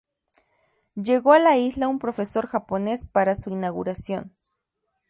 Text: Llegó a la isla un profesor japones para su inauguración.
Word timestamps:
Llegó 0.95 1.33
a 1.33 1.37
la 1.37 1.57
isla 1.57 1.87
un 1.87 1.99
profesor 1.99 2.47
japones 2.47 3.05
para 3.05 3.35
su 3.35 3.51
inauguración. 3.51 4.33